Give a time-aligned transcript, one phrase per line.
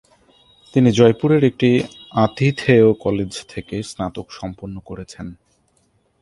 [0.73, 1.69] তিনি জয়পুরের একটি
[2.15, 5.27] আতিথেয় কলেজ থেকে স্নাতক সম্পন্ন করেছেন।